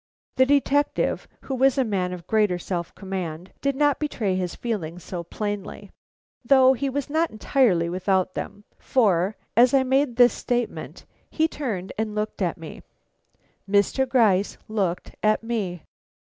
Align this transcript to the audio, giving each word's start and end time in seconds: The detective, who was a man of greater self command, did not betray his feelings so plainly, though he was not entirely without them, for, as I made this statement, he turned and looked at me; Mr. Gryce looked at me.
The 0.37 0.47
detective, 0.47 1.27
who 1.41 1.53
was 1.53 1.77
a 1.77 1.83
man 1.83 2.11
of 2.11 2.25
greater 2.25 2.57
self 2.57 2.95
command, 2.95 3.53
did 3.61 3.75
not 3.75 3.99
betray 3.99 4.33
his 4.33 4.55
feelings 4.55 5.03
so 5.03 5.23
plainly, 5.23 5.91
though 6.43 6.73
he 6.73 6.89
was 6.89 7.07
not 7.07 7.29
entirely 7.29 7.87
without 7.87 8.33
them, 8.33 8.63
for, 8.79 9.37
as 9.55 9.75
I 9.75 9.83
made 9.83 10.15
this 10.15 10.33
statement, 10.33 11.05
he 11.29 11.47
turned 11.47 11.93
and 11.99 12.15
looked 12.15 12.41
at 12.41 12.57
me; 12.57 12.81
Mr. 13.69 14.09
Gryce 14.09 14.57
looked 14.67 15.13
at 15.21 15.43
me. 15.43 15.83